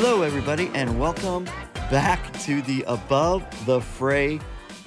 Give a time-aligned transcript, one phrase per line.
[0.00, 1.44] Hello, everybody, and welcome
[1.90, 4.38] back to the Above the Fray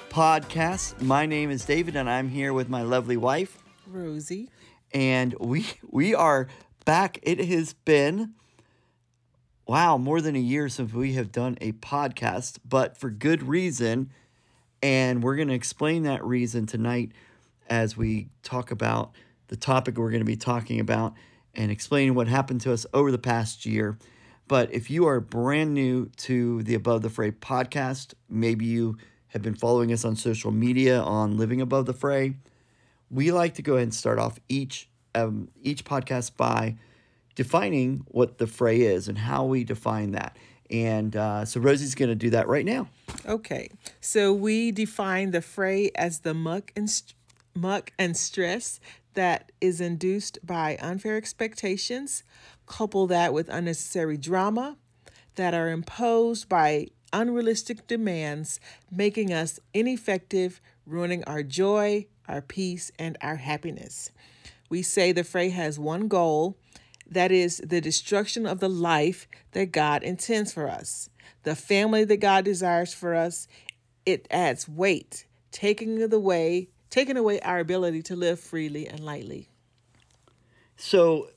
[0.08, 0.98] podcast.
[1.02, 4.48] My name is David, and I'm here with my lovely wife, Rosie.
[4.94, 6.48] and we we are
[6.86, 7.18] back.
[7.22, 8.32] It has been
[9.66, 14.10] wow, more than a year since we have done a podcast, but for good reason.
[14.82, 17.12] And we're going to explain that reason tonight
[17.68, 19.12] as we talk about
[19.48, 21.12] the topic we're going to be talking about
[21.54, 23.98] and explaining what happened to us over the past year.
[24.52, 29.40] But if you are brand new to the Above the Fray podcast, maybe you have
[29.40, 32.34] been following us on social media on Living Above the Fray,
[33.10, 36.76] we like to go ahead and start off each um, each podcast by
[37.34, 40.36] defining what the fray is and how we define that.
[40.70, 42.88] And uh, so Rosie's going to do that right now.
[43.24, 43.70] Okay,
[44.02, 47.14] so we define the fray as the muck and st-
[47.54, 48.80] muck and stress
[49.14, 52.22] that is induced by unfair expectations.
[52.72, 54.78] Couple that with unnecessary drama
[55.34, 58.60] that are imposed by unrealistic demands,
[58.90, 64.10] making us ineffective, ruining our joy, our peace, and our happiness.
[64.70, 66.56] We say the fray has one goal
[67.06, 71.10] that is the destruction of the life that God intends for us,
[71.42, 73.48] the family that God desires for us.
[74.06, 79.50] It adds weight, taking the way, taking away our ability to live freely and lightly.
[80.78, 81.28] So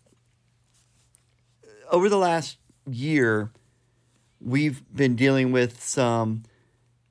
[1.92, 2.58] over the last
[2.90, 3.52] year,
[4.40, 6.44] we've been dealing with some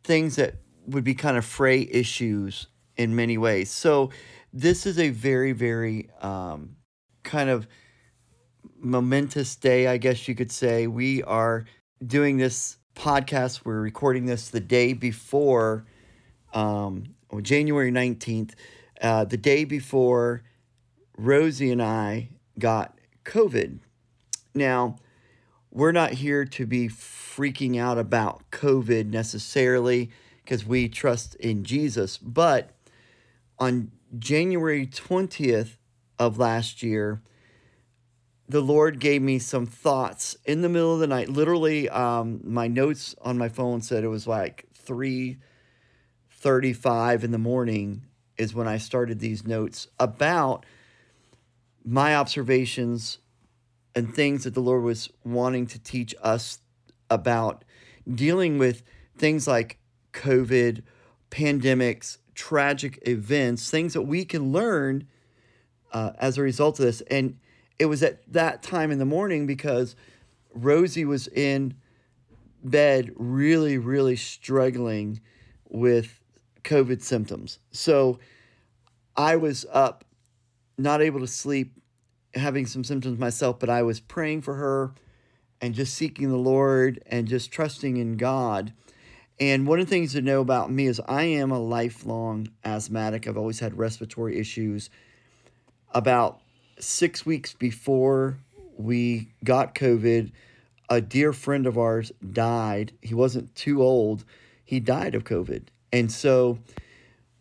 [0.03, 3.71] things that would be kind of fray issues in many ways.
[3.71, 4.11] So
[4.53, 6.77] this is a very, very um,
[7.23, 7.67] kind of
[8.79, 10.87] momentous day, I guess you could say.
[10.87, 11.65] We are
[12.07, 13.65] doing this podcast.
[13.65, 15.87] We're recording this the day before
[16.53, 18.53] um, January 19th,
[19.01, 20.43] uh, the day before
[21.17, 23.81] Rosie and I got COVID.
[24.55, 24.97] Now,
[25.71, 30.11] we're not here to be freaking out about COVID necessarily
[30.45, 32.71] because we trust in Jesus, but
[33.59, 35.77] on January 20th
[36.19, 37.23] of last year,
[38.49, 41.29] the Lord gave me some thoughts in the middle of the night.
[41.29, 48.03] Literally, um, my notes on my phone said it was like 3:35 in the morning
[48.37, 50.67] is when I started these notes about
[51.85, 53.17] my observations
[53.95, 56.59] and things that the Lord was wanting to teach us
[57.11, 57.65] about
[58.13, 58.83] dealing with
[59.17, 59.79] things like
[60.13, 60.83] COVID,
[61.31, 65.07] pandemics, tragic events, things that we can learn
[65.93, 67.01] uh, as a result of this.
[67.03, 67.39] And
[67.79, 69.95] it was at that time in the morning because
[70.53, 71.75] Rosie was in
[72.63, 75.21] bed, really, really struggling
[75.69, 76.21] with
[76.63, 77.59] COVID symptoms.
[77.71, 78.19] So
[79.17, 80.05] I was up,
[80.79, 81.81] not able to sleep,
[82.35, 84.93] having some symptoms myself, but I was praying for her
[85.61, 88.73] and just seeking the Lord and just trusting in God.
[89.41, 93.27] And one of the things to know about me is I am a lifelong asthmatic.
[93.27, 94.91] I've always had respiratory issues.
[95.93, 96.41] About
[96.79, 98.39] six weeks before
[98.77, 100.33] we got COVID,
[100.89, 102.93] a dear friend of ours died.
[103.01, 104.25] He wasn't too old.
[104.65, 105.65] He died of COVID.
[105.93, 106.59] And so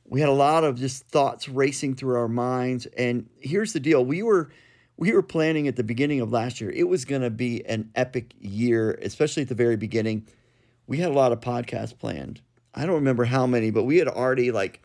[0.06, 2.86] we had a lot of just thoughts racing through our minds.
[2.98, 4.04] And here's the deal.
[4.06, 4.50] We were
[4.98, 6.70] we were planning at the beginning of last year.
[6.70, 10.28] It was going to be an epic year, especially at the very beginning.
[10.88, 12.42] We had a lot of podcasts planned.
[12.74, 14.82] I don't remember how many, but we had already like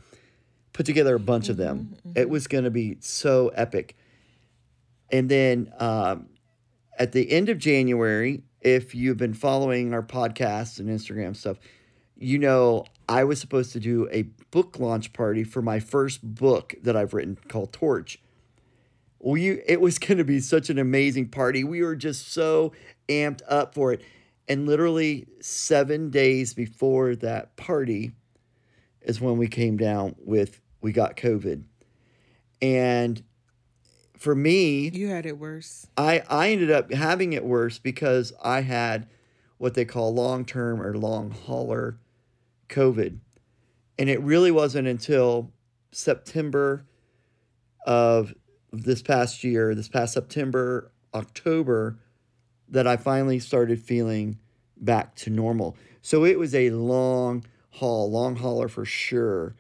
[0.72, 1.96] put together a bunch of them.
[2.14, 3.96] It was going to be so epic.
[5.10, 6.28] And then um,
[6.98, 11.58] at the end of January, if you've been following our podcasts and Instagram stuff,
[12.16, 16.74] you know I was supposed to do a book launch party for my first book
[16.82, 18.20] that I've written called Torch.
[19.20, 21.64] We it was going to be such an amazing party.
[21.64, 22.72] We were just so
[23.08, 24.02] amped up for it.
[24.50, 28.12] And literally 7 days before that party
[29.02, 31.64] is when we came down with we got COVID.
[32.62, 33.22] And
[34.16, 35.86] for me, You had it worse.
[35.96, 39.06] I, I ended up having it worse because I had
[39.58, 41.98] what they call long term or long hauler
[42.68, 43.18] COVID.
[43.98, 45.52] And it really wasn't until
[45.92, 46.84] September
[47.86, 48.34] of
[48.72, 51.98] this past year, this past September, October,
[52.68, 54.38] that I finally started feeling
[54.76, 55.76] back to normal.
[56.02, 59.54] So it was a long haul, long hauler for sure.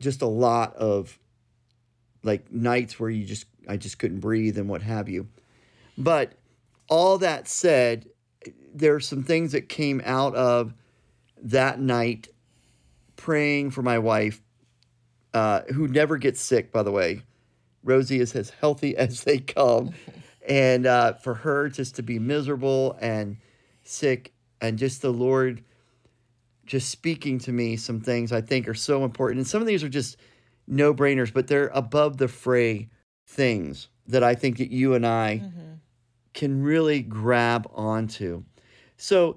[0.00, 1.18] Just a lot of
[2.22, 5.28] like nights where you just I just couldn't breathe and what have you.
[5.96, 6.32] But
[6.88, 8.08] all that said,
[8.74, 10.72] there are some things that came out of
[11.42, 12.28] that night
[13.16, 14.40] praying for my wife,
[15.34, 17.22] uh, who never gets sick, by the way.
[17.82, 19.92] Rosie is as healthy as they come.
[20.48, 23.36] and uh, for her just to be miserable and
[23.84, 25.62] sick and just the Lord
[26.64, 29.38] just speaking to me some things I think are so important.
[29.38, 30.16] And some of these are just
[30.66, 32.88] no brainers, but they're above the fray
[33.26, 35.72] things that I think that you and I mm-hmm.
[36.34, 38.44] can really grab onto.
[38.96, 39.36] So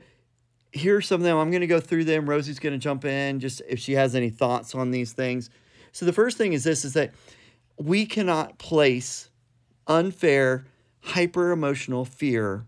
[0.71, 1.37] here's some of them.
[1.37, 2.29] I'm going to go through them.
[2.29, 5.49] Rosie's going to jump in just if she has any thoughts on these things.
[5.93, 7.13] So the first thing is this is that
[7.85, 9.29] we cannot place
[9.87, 10.65] unfair
[11.01, 12.65] hyper emotional fear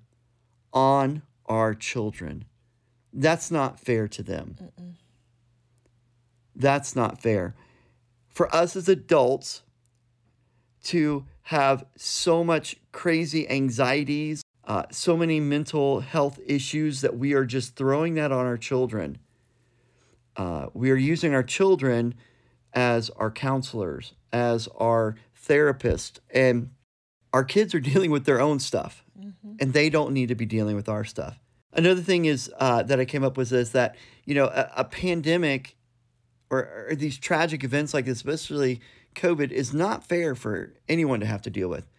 [0.74, 2.45] on our children.
[3.13, 4.56] That's not fair to them.
[4.62, 4.94] Mm-mm.
[6.56, 7.56] That's not fair.
[8.27, 9.62] For us as adults
[10.86, 17.45] to have so much crazy anxieties, uh, so many mental health issues that we are
[17.45, 19.19] just throwing that on our children.
[20.36, 22.16] Uh, we are using our children
[22.73, 25.15] as our counselors, as our
[25.47, 26.71] therapists, and
[27.31, 29.55] our kids are dealing with their own stuff, mm-hmm.
[29.59, 31.39] and they don't need to be dealing with our stuff.
[31.73, 34.83] Another thing is uh, that I came up with is that you know a, a
[34.83, 35.75] pandemic
[36.49, 38.79] or, or, these tragic events like this, especially
[39.15, 41.89] COVID, is not fair for anyone to have to deal with,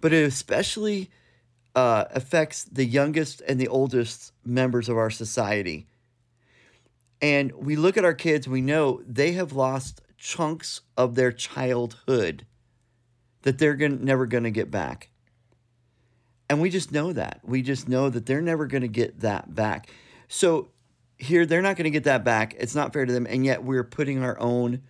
[0.00, 1.10] but it especially
[1.74, 5.86] uh, affects the youngest and the oldest members of our society.
[7.22, 12.46] And we look at our kids, we know they have lost chunks of their childhood
[13.42, 15.10] that they're gonna, never going to get back.
[16.48, 17.40] And we just know that.
[17.44, 19.90] We just know that they're never going to get that back.
[20.28, 20.70] So
[21.16, 22.54] here, they're not going to get that back.
[22.58, 23.26] It's not fair to them.
[23.28, 24.82] And yet we're putting our own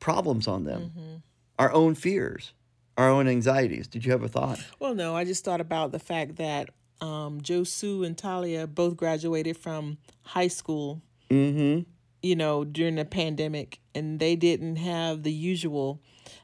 [0.00, 1.16] problems on them, mm-hmm.
[1.58, 2.52] our own fears,
[2.96, 3.86] our own anxieties.
[3.86, 4.64] Did you have a thought?
[4.78, 5.14] Well, no.
[5.14, 6.70] I just thought about the fact that
[7.00, 11.02] um, Sue and Talia both graduated from high school.
[11.30, 11.82] Mm-hmm.
[12.22, 16.00] You know, during the pandemic, and they didn't have the usual.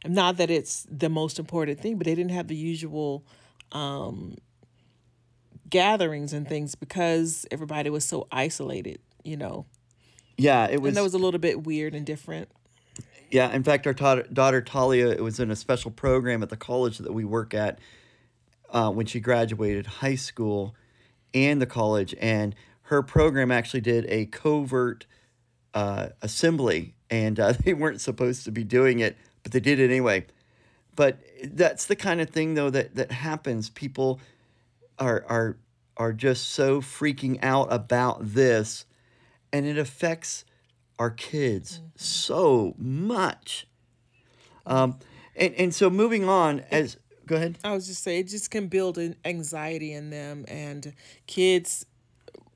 [0.06, 3.24] Not that it's the most important thing, but they didn't have the usual
[3.72, 4.36] um,
[5.68, 9.66] gatherings and things because everybody was so isolated, you know.
[10.36, 10.90] Yeah, it was.
[10.90, 12.48] And that was a little bit weird and different.
[13.30, 16.56] Yeah, in fact, our ta- daughter Talia it was in a special program at the
[16.56, 17.78] college that we work at
[18.70, 20.74] uh, when she graduated high school
[21.32, 22.54] and the college, and
[22.92, 25.06] her program actually did a covert
[25.72, 29.90] uh, assembly, and uh, they weren't supposed to be doing it, but they did it
[29.90, 30.26] anyway.
[30.94, 33.70] But that's the kind of thing though that that happens.
[33.70, 34.20] People
[34.98, 35.56] are are
[35.96, 38.84] are just so freaking out about this
[39.52, 40.44] and it affects
[40.98, 41.86] our kids mm-hmm.
[41.96, 43.66] so much.
[44.66, 44.98] Um,
[45.34, 47.58] and, and so moving on as go ahead.
[47.64, 50.92] I was just saying it just can build an anxiety in them and
[51.26, 51.86] kids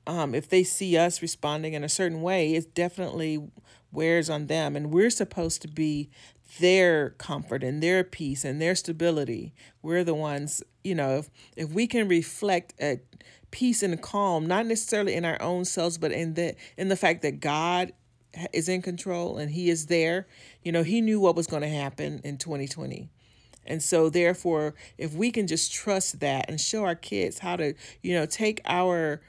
[0.07, 3.49] um, if they see us responding in a certain way, it definitely
[3.91, 4.75] wears on them.
[4.75, 6.09] And we're supposed to be
[6.59, 9.53] their comfort and their peace and their stability.
[9.81, 12.99] We're the ones, you know, if, if we can reflect a
[13.51, 17.21] peace and calm, not necessarily in our own selves, but in the in the fact
[17.21, 17.93] that God
[18.53, 20.27] is in control and he is there.
[20.63, 23.09] You know, he knew what was going to happen in 2020.
[23.65, 27.73] And so therefore, if we can just trust that and show our kids how to,
[28.01, 29.21] you know, take our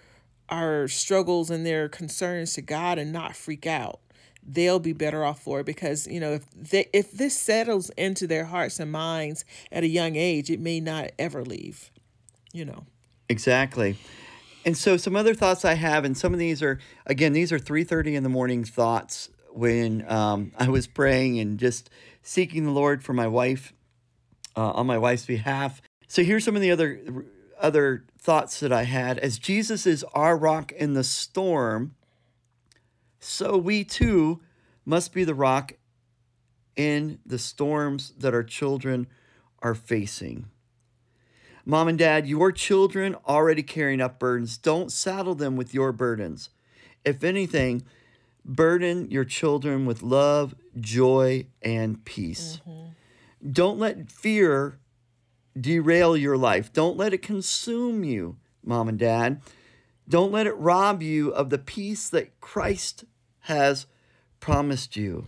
[0.49, 4.01] our struggles and their concerns to God and not freak out.
[4.43, 8.27] They'll be better off for it because you know if they if this settles into
[8.27, 11.91] their hearts and minds at a young age it may not ever leave
[12.53, 12.85] you know.
[13.29, 13.99] Exactly.
[14.65, 17.59] And so some other thoughts i have and some of these are again these are
[17.59, 21.91] 3.30 in the morning thoughts when um, i was praying and just
[22.23, 23.75] seeking the lord for my wife
[24.59, 25.81] uh, on my wife's behalf.
[26.09, 27.01] So here's some of the other
[27.61, 31.95] other thoughts that i had as jesus is our rock in the storm
[33.21, 34.41] so we too
[34.85, 35.73] must be the rock
[36.77, 39.07] in the storms that our children
[39.61, 40.47] are facing.
[41.65, 44.57] Mom and dad, your children already carrying up burdens.
[44.57, 46.49] Don't saddle them with your burdens.
[47.05, 47.83] If anything,
[48.45, 52.61] burden your children with love, joy, and peace.
[52.67, 53.51] Mm-hmm.
[53.53, 54.79] Don't let fear
[55.59, 56.73] derail your life.
[56.73, 59.41] Don't let it consume you, mom and dad.
[60.09, 63.05] Don't let it rob you of the peace that Christ
[63.41, 63.87] has
[64.41, 65.27] promised you.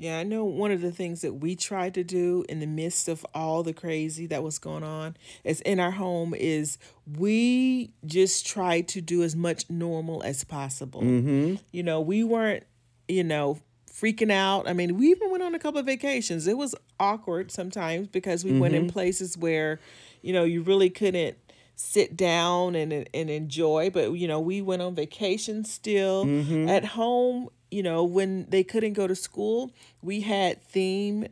[0.00, 3.08] Yeah, I know one of the things that we tried to do in the midst
[3.08, 6.78] of all the crazy that was going on is in our home is
[7.16, 11.02] we just tried to do as much normal as possible.
[11.02, 11.56] Mm-hmm.
[11.72, 12.62] You know, we weren't,
[13.08, 14.68] you know, freaking out.
[14.68, 16.46] I mean, we even went on a couple of vacations.
[16.46, 18.60] It was awkward sometimes because we mm-hmm.
[18.60, 18.92] went in mm-hmm.
[18.92, 19.80] places where,
[20.22, 21.36] you know, you really couldn't
[21.80, 26.68] sit down and and enjoy but you know we went on vacation still mm-hmm.
[26.68, 29.70] at home you know when they couldn't go to school
[30.02, 31.24] we had theme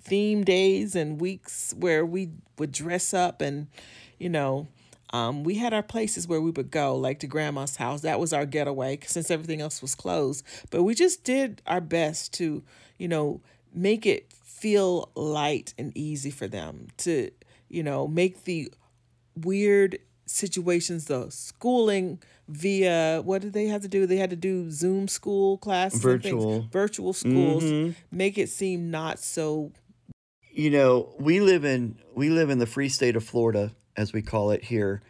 [0.00, 3.66] theme days and weeks where we would dress up and
[4.20, 4.68] you know
[5.12, 8.02] Um, we had our places where we would go, like to grandma's house.
[8.02, 10.44] That was our getaway since everything else was closed.
[10.70, 12.62] But we just did our best to,
[12.98, 13.40] you know,
[13.74, 17.30] make it feel light and easy for them to,
[17.68, 18.72] you know, make the
[19.36, 24.06] weird situations, the schooling via what did they have to do?
[24.06, 26.66] They had to do Zoom school classes, Virtual.
[26.72, 29.72] virtual schools, make it seem not so.
[30.50, 34.22] you know we live in we live in the free state of florida as we
[34.22, 35.02] call it here.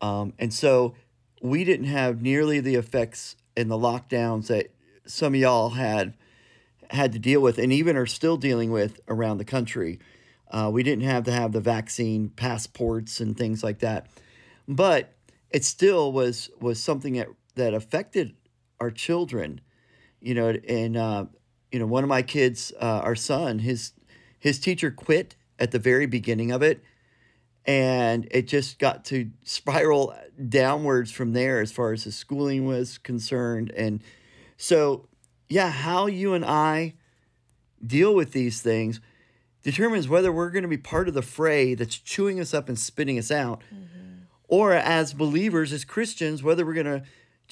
[0.00, 0.94] Um, and so
[1.42, 4.70] we didn't have nearly the effects and the lockdowns that
[5.06, 6.14] some of y'all had
[6.90, 10.00] had to deal with and even are still dealing with around the country.
[10.50, 14.08] Uh, we didn't have to have the vaccine passports and things like that.
[14.66, 15.12] But
[15.50, 18.34] it still was was something that that affected
[18.80, 19.60] our children.
[20.20, 21.26] You know and uh,
[21.70, 23.92] you know one of my kids uh, our son his
[24.38, 26.82] his teacher quit at the very beginning of it
[27.64, 30.14] and it just got to spiral
[30.48, 34.02] downwards from there as far as his schooling was concerned and
[34.56, 35.06] so
[35.48, 36.94] yeah how you and i
[37.84, 39.00] deal with these things
[39.62, 42.78] determines whether we're going to be part of the fray that's chewing us up and
[42.78, 44.24] spitting us out mm-hmm.
[44.48, 47.02] or as believers as christians whether we're going to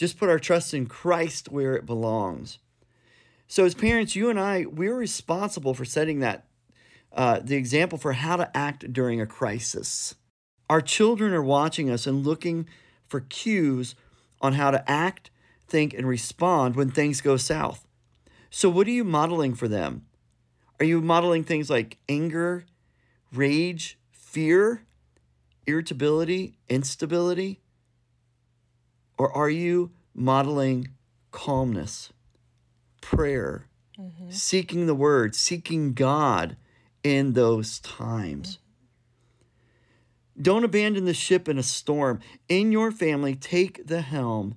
[0.01, 2.59] just put our trust in christ where it belongs.
[3.49, 6.47] So as parents you and i we're responsible for setting that
[7.13, 10.15] uh, the example for how to act during a crisis.
[10.69, 12.69] Our children are watching us and looking
[13.09, 13.95] for cues
[14.41, 15.31] on how to act,
[15.67, 17.87] think, and respond when things go south.
[18.51, 20.07] So, what are you modeling for them?
[20.79, 22.65] Are you modeling things like anger,
[23.33, 24.85] rage, fear,
[25.67, 27.61] irritability, instability?
[29.19, 30.89] Or are you modeling
[31.33, 32.11] calmness,
[33.01, 33.67] prayer,
[34.31, 36.57] seeking the word, seeking God?
[37.03, 38.59] In those times.
[40.41, 42.21] Don't abandon the ship in a storm.
[42.49, 44.57] In your family, take the helm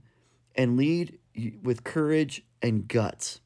[0.56, 1.18] and lead
[1.62, 3.42] with courage and guts.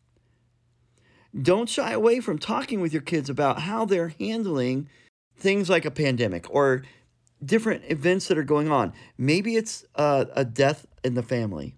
[1.40, 4.90] Don't shy away from talking with your kids about how they're handling
[5.36, 6.84] things like a pandemic or
[7.44, 8.94] different events that are going on.
[9.18, 11.76] Maybe it's a, a death in the family.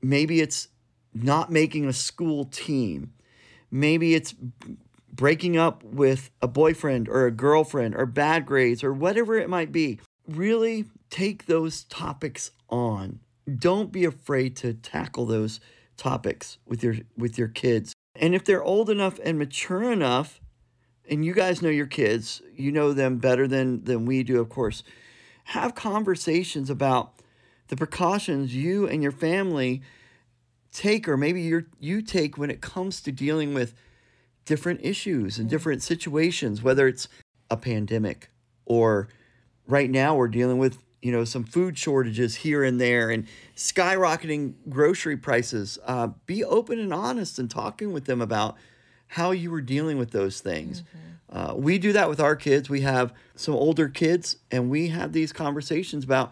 [0.00, 0.68] Maybe it's
[1.14, 3.12] not making a school team.
[3.70, 4.34] Maybe it's
[5.12, 9.72] breaking up with a boyfriend or a girlfriend or bad grades or whatever it might
[9.72, 10.00] be.
[10.26, 13.20] Really take those topics on.
[13.58, 15.60] Don't be afraid to tackle those
[15.96, 17.92] topics with your with your kids.
[18.16, 20.40] And if they're old enough and mature enough,
[21.08, 24.48] and you guys know your kids, you know them better than than we do, of
[24.48, 24.82] course.
[25.46, 27.14] Have conversations about
[27.68, 29.82] the precautions you and your family
[30.72, 33.74] take or maybe you you take when it comes to dealing with
[34.44, 37.08] different issues and different situations, whether it's
[37.50, 38.30] a pandemic
[38.64, 39.08] or
[39.66, 44.54] right now we're dealing with you know some food shortages here and there and skyrocketing
[44.68, 45.78] grocery prices.
[45.84, 48.56] Uh, be open and honest and talking with them about
[49.08, 50.82] how you were dealing with those things.
[51.28, 52.68] Uh, we do that with our kids.
[52.68, 56.30] We have some older kids, and we have these conversations about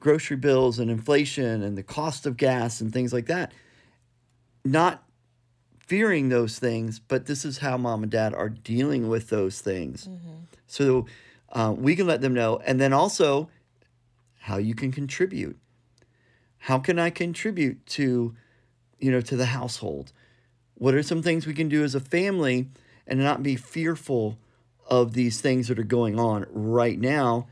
[0.00, 3.52] grocery bills and inflation and the cost of gas and things like that.
[4.64, 5.04] Not
[5.92, 10.08] fearing those things, but this is how mom and dad are dealing with those things.
[10.66, 11.04] So
[11.50, 12.62] uh, we can let them know.
[12.64, 13.50] And then also
[14.38, 15.58] how you can contribute.
[16.56, 18.34] How can I contribute to,
[19.00, 20.12] you know, to the household?
[20.76, 22.70] What are some things we can do as a family
[23.06, 24.38] and not be fearful
[24.88, 27.48] of these things that are going on right now?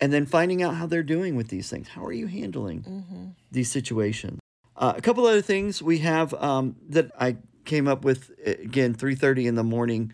[0.00, 1.88] And then finding out how they're doing with these things.
[1.88, 4.40] How are you handling these situations?
[4.74, 7.36] Uh, a couple other things we have um, that I
[7.70, 10.12] came up with uh, again 3:30 in the morning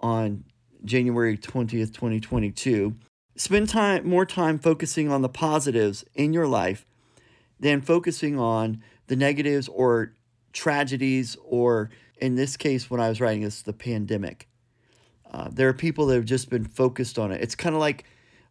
[0.00, 0.44] on
[0.84, 2.94] January 20th, 2022.
[3.36, 6.84] Spend time more time focusing on the positives in your life
[7.58, 10.12] than focusing on the negatives or
[10.52, 14.46] tragedies or in this case when I was writing this the pandemic.
[15.32, 17.40] Uh, there are people that have just been focused on it.
[17.40, 18.04] It's kind of like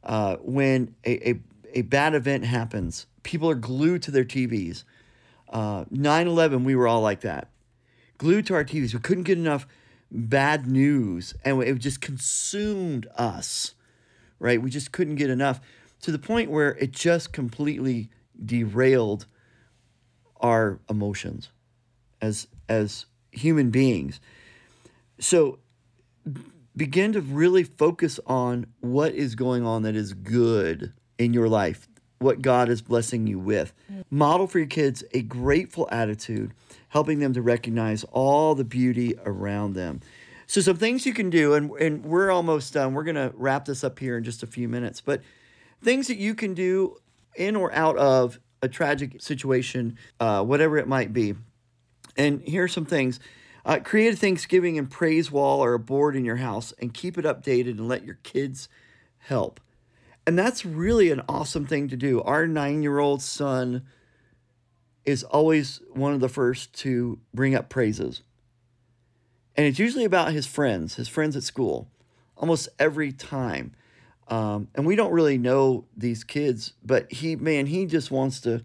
[0.04, 1.40] uh, when a, a,
[1.76, 4.84] a bad event happens, people are glued to their TVs.
[5.50, 7.53] Uh, 9 11, we were all like that.
[8.24, 8.94] Glued to our TVs.
[8.94, 9.68] We couldn't get enough
[10.10, 13.74] bad news, and it just consumed us,
[14.40, 14.62] right?
[14.62, 15.60] We just couldn't get enough
[16.04, 18.10] to the point where it just completely
[18.46, 19.26] derailed
[20.40, 21.50] our emotions
[22.22, 24.22] as as human beings.
[25.20, 25.60] So
[26.78, 31.90] begin to really focus on what is going on that is good in your life,
[32.24, 33.74] what God is blessing you with.
[34.10, 36.54] Model for your kids a grateful attitude,
[36.90, 40.00] helping them to recognize all the beauty around them.
[40.48, 42.94] So, some things you can do, and, and we're almost done.
[42.94, 45.22] We're going to wrap this up here in just a few minutes, but
[45.82, 46.98] things that you can do
[47.36, 51.36] in or out of a tragic situation, uh, whatever it might be.
[52.16, 53.20] And here are some things.
[53.66, 57.18] Uh, create a Thanksgiving and praise wall or a board in your house and keep
[57.18, 58.68] it updated and let your kids
[59.20, 59.60] help.
[60.26, 62.22] And that's really an awesome thing to do.
[62.22, 63.84] Our nine year old son
[65.06, 68.24] is always one of the first to bring up praises.
[69.56, 71.90] And it's usually about his friends, his friends at school,
[72.38, 73.74] almost every time.
[74.30, 78.64] Um, and we don't really know these kids, but he, man, he just wants to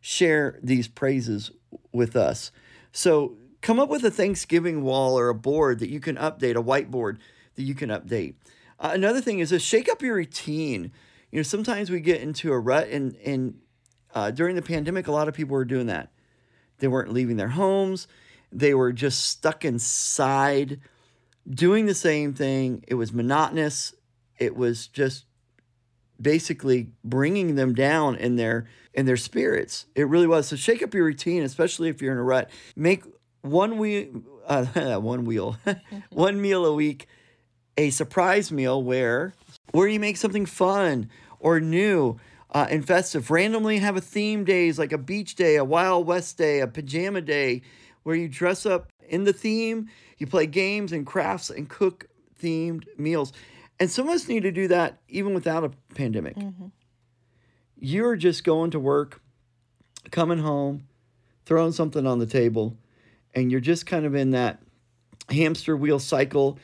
[0.00, 1.50] share these praises
[1.92, 2.52] with us.
[2.92, 6.62] So come up with a Thanksgiving wall or a board that you can update, a
[6.62, 7.18] whiteboard
[7.56, 8.34] that you can update.
[8.78, 10.92] Uh, another thing is to shake up your routine.
[11.30, 13.60] You know, sometimes we get into a rut, and and
[14.14, 16.10] uh, during the pandemic, a lot of people were doing that.
[16.78, 18.06] They weren't leaving their homes.
[18.50, 20.80] They were just stuck inside,
[21.48, 22.84] doing the same thing.
[22.86, 23.94] It was monotonous.
[24.38, 25.26] It was just
[26.20, 29.86] basically bringing them down in their in their spirits.
[29.94, 30.48] It really was.
[30.48, 32.48] So shake up your routine, especially if you're in a rut.
[32.76, 33.04] Make
[33.42, 34.64] one wheel, uh,
[35.00, 35.56] one wheel,
[36.10, 37.08] one meal a week
[37.78, 39.32] a surprise meal where
[39.70, 41.08] where you make something fun
[41.38, 42.18] or new
[42.50, 43.30] uh, and festive.
[43.30, 47.20] Randomly have a theme days like a beach day, a Wild West day, a pajama
[47.20, 47.62] day,
[48.02, 52.08] where you dress up in the theme, you play games and crafts and cook
[52.42, 53.32] themed meals.
[53.78, 56.36] And some of us need to do that even without a pandemic.
[56.36, 56.66] Mm-hmm.
[57.78, 59.22] You're just going to work,
[60.10, 60.88] coming home,
[61.46, 62.76] throwing something on the table,
[63.34, 64.60] and you're just kind of in that
[65.30, 66.58] hamster wheel cycle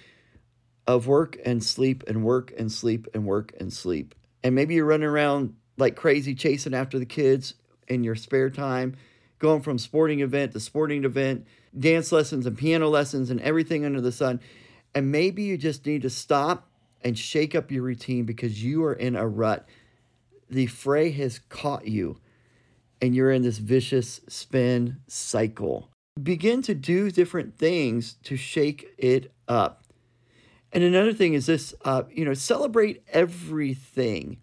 [0.87, 4.14] of work and sleep and work and sleep and work and sleep.
[4.43, 7.55] And maybe you're running around like crazy chasing after the kids
[7.88, 8.97] in your spare time,
[9.38, 11.47] going from sporting event to sporting event,
[11.79, 14.41] dance lessons and piano lessons and everything under the sun.
[14.95, 16.69] And maybe you just need to stop
[17.03, 19.67] and shake up your routine because you are in a rut.
[20.49, 22.18] The fray has caught you
[23.01, 25.90] and you're in this vicious spin cycle.
[26.23, 29.84] Begin to do different things to shake it up.
[30.75, 34.39] And another thing is this, uh, you know, celebrate everything.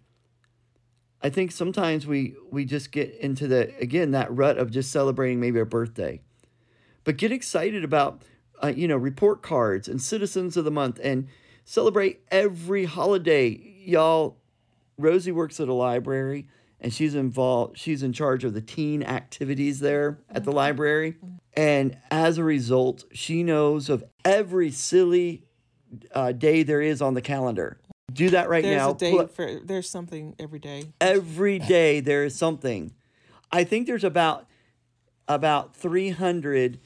[1.20, 5.38] I think sometimes we we just get into the again that rut of just celebrating
[5.38, 6.22] maybe a birthday,
[7.04, 8.22] but get excited about
[8.62, 11.28] uh, you know report cards and citizens of the month and
[11.64, 13.50] celebrate every holiday,
[13.84, 14.38] y'all.
[14.98, 16.46] Rosie works at a library
[16.80, 17.78] and she's involved.
[17.78, 20.56] She's in charge of the teen activities there at the mm-hmm.
[20.56, 21.16] library,
[21.52, 25.44] and as a result, she knows of every silly
[26.12, 27.78] uh, day there is on the calendar.
[28.12, 28.90] Do that right there's now.
[28.90, 30.84] A day for, there's something every day.
[31.00, 32.92] Every day there is something.
[33.50, 34.46] I think there's about
[35.28, 36.78] about 300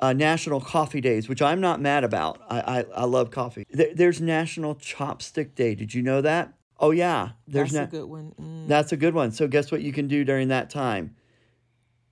[0.00, 2.40] uh, National Coffee Days, which I'm not mad about.
[2.48, 3.66] I, I, I love coffee.
[3.70, 5.74] There, there's National Chopstick Day.
[5.74, 6.54] Did you know that?
[6.78, 8.32] Oh yeah, there's that's na- a good one.
[8.40, 8.68] Mm.
[8.68, 9.32] That's a good one.
[9.32, 11.14] So guess what you can do during that time?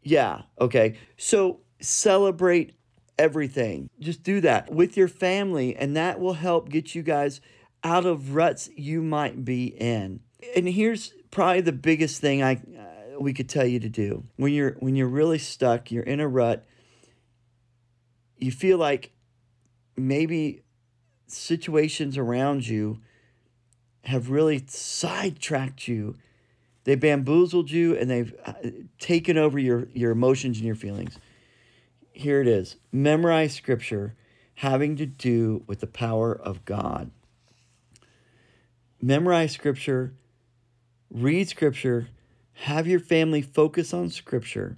[0.02, 0.42] Yeah.
[0.60, 0.96] Okay.
[1.16, 2.74] So celebrate
[3.18, 3.90] everything.
[4.00, 7.40] Just do that with your family, and that will help get you guys
[7.84, 10.20] out of ruts you might be in.
[10.56, 14.52] And here's probably the biggest thing I uh, we could tell you to do when
[14.52, 16.64] you're when you're really stuck, you're in a rut.
[18.38, 19.10] You feel like
[19.96, 20.62] maybe
[21.26, 23.00] situations around you
[24.04, 26.16] have really sidetracked you.
[26.84, 28.54] They bamboozled you and they've uh,
[28.98, 31.18] taken over your, your emotions and your feelings
[32.18, 34.16] here it is memorize scripture
[34.56, 37.12] having to do with the power of God.
[39.00, 40.14] Memorize scripture,
[41.10, 42.08] read scripture,
[42.54, 44.76] have your family focus on scripture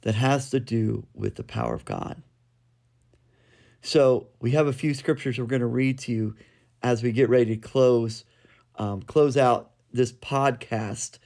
[0.00, 2.20] that has to do with the power of God.
[3.82, 6.34] So we have a few scriptures we're going to read to you
[6.82, 8.24] as we get ready to close
[8.76, 11.18] um, close out this podcast.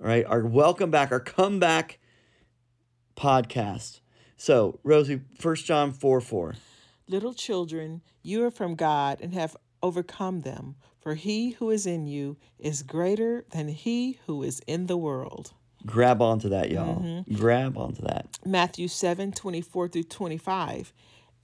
[0.00, 2.00] All right, our welcome back, our comeback
[3.18, 4.00] podcast.
[4.36, 6.54] So, Rosie, First John 4 4.
[7.08, 12.06] Little children, you are from God and have overcome them, for he who is in
[12.06, 15.52] you is greater than he who is in the world.
[15.86, 17.00] Grab onto that, y'all.
[17.00, 17.34] Mm-hmm.
[17.34, 18.26] Grab onto that.
[18.44, 20.92] Matthew 7 24 through 25.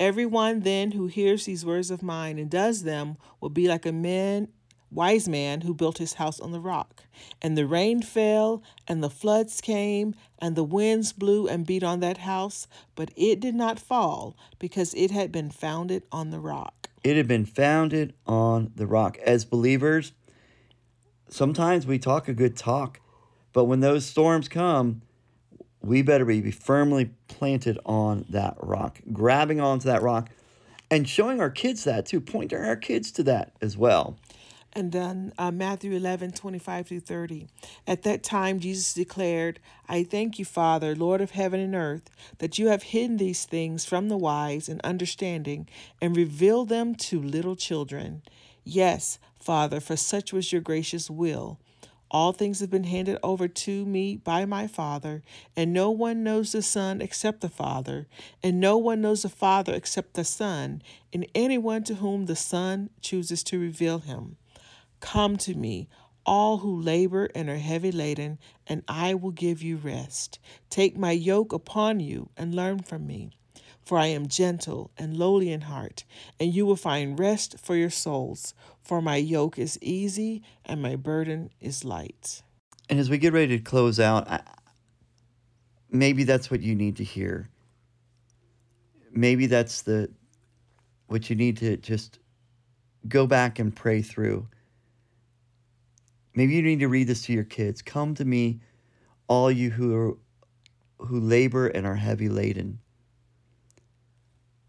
[0.01, 3.93] Everyone then who hears these words of mine and does them will be like a
[3.93, 4.49] man
[4.95, 7.05] wise man who built his house on the rock.
[7.43, 12.01] And the rain fell, and the floods came, and the winds blew and beat on
[12.01, 16.89] that house, but it did not fall, because it had been founded on the rock.
[17.03, 19.19] It had been founded on the rock.
[19.19, 20.13] As believers,
[21.29, 23.01] sometimes we talk a good talk,
[23.53, 25.03] but when those storms come,
[25.83, 30.31] we better be firmly planted on that rock, grabbing onto that rock,
[30.91, 34.17] and showing our kids that too, pointing our kids to that as well.
[34.77, 37.47] And then uh, Matthew 11, 25 through 30.
[37.87, 42.59] At that time, Jesus declared, I thank you, Father, Lord of heaven and earth, that
[42.59, 45.69] you have hidden these things from the wise and understanding
[46.01, 48.23] and revealed them to little children.
[48.65, 51.59] Yes, Father, for such was your gracious will.
[52.11, 55.23] All things have been handed over to me by my Father,
[55.57, 58.07] and no one knows the Son except the Father,
[58.43, 60.81] and no one knows the Father except the Son,
[61.13, 64.37] and anyone to whom the Son chooses to reveal him.
[65.05, 65.87] Come to me,
[66.25, 70.39] all who labor and are heavy laden, and I will give you rest.
[70.71, 73.31] Take my yoke upon you and learn from me.
[73.85, 76.07] For I am gentle and lowly in heart,
[76.41, 78.55] and you will find rest for your souls.
[78.83, 82.43] For my yoke is easy and my burden is light.
[82.89, 84.41] And as we get ready to close out, I,
[85.91, 87.51] maybe that's what you need to hear.
[89.13, 90.11] Maybe that's the
[91.09, 92.21] what you need to just
[93.07, 94.49] go back and pray through.
[96.35, 97.81] Maybe you need to read this to your kids.
[97.83, 98.61] Come to me,
[99.29, 100.17] all you who are
[100.99, 102.79] who labor and are heavy laden.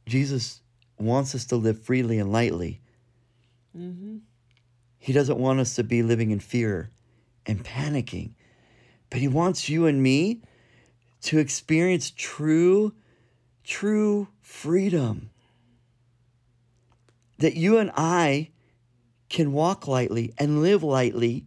[0.06, 0.62] Jesus
[1.00, 2.82] wants us to live freely and lightly.
[3.78, 4.18] Mm-hmm.
[4.98, 6.90] He doesn't want us to be living in fear
[7.46, 8.32] and panicking,
[9.10, 10.42] but He wants you and me
[11.24, 12.94] to experience true,
[13.64, 15.30] true freedom.
[17.40, 18.52] That you and I
[19.30, 21.46] can walk lightly and live lightly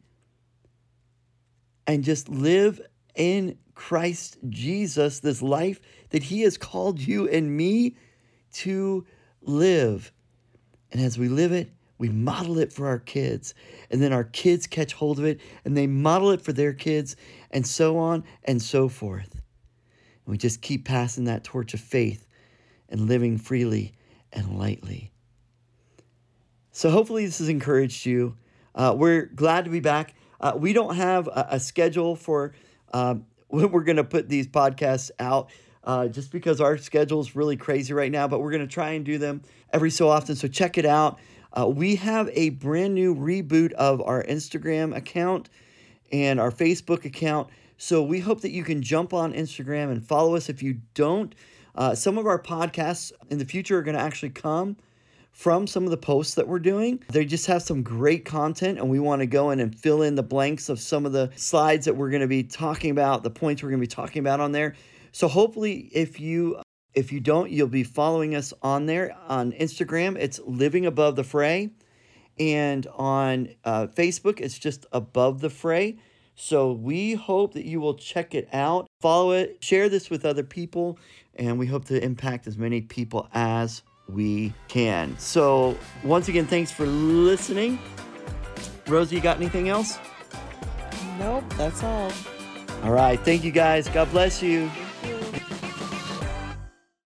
[1.88, 2.80] and just live
[3.16, 7.96] in Christ Jesus, this life that He has called you and me
[8.52, 9.06] to
[9.40, 10.12] live.
[10.92, 13.54] And as we live it, we model it for our kids.
[13.90, 17.16] And then our kids catch hold of it and they model it for their kids,
[17.50, 19.32] and so on and so forth.
[19.32, 22.26] And we just keep passing that torch of faith
[22.90, 23.94] and living freely
[24.32, 25.10] and lightly.
[26.70, 28.36] So, hopefully, this has encouraged you.
[28.74, 30.14] Uh, we're glad to be back.
[30.40, 32.54] Uh, we don't have a, a schedule for
[32.92, 35.50] um, when we're going to put these podcasts out.
[35.84, 38.90] Uh, just because our schedule is really crazy right now, but we're going to try
[38.90, 39.40] and do them
[39.72, 40.36] every so often.
[40.36, 41.18] So check it out.
[41.58, 45.48] Uh, we have a brand new reboot of our Instagram account
[46.12, 47.48] and our Facebook account.
[47.78, 50.48] So we hope that you can jump on Instagram and follow us.
[50.48, 51.34] If you don't,
[51.74, 54.76] uh, some of our podcasts in the future are going to actually come
[55.38, 57.00] from some of the posts that we're doing.
[57.12, 60.16] They just have some great content, and we want to go in and fill in
[60.16, 63.30] the blanks of some of the slides that we're going to be talking about, the
[63.30, 64.74] points we're going to be talking about on there.
[65.12, 66.60] So hopefully, if you
[66.92, 70.16] if you don't, you'll be following us on there on Instagram.
[70.18, 71.70] It's Living Above the Fray,
[72.40, 76.00] and on uh, Facebook, it's just Above the Fray.
[76.34, 80.42] So we hope that you will check it out, follow it, share this with other
[80.42, 80.98] people,
[81.36, 85.18] and we hope to impact as many people as we can.
[85.18, 87.78] So, once again, thanks for listening.
[88.86, 89.98] Rosie, you got anything else?
[91.18, 92.10] Nope, that's all.
[92.84, 93.18] All right.
[93.20, 93.88] Thank you guys.
[93.88, 94.70] God bless you.